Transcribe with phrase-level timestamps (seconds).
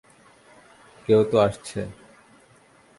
[1.05, 1.79] কেউ তো আসছে?